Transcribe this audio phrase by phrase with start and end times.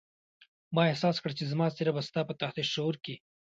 [0.75, 3.15] ما احساس کړه چې زما څېره به ستا په تحت الشعور کې.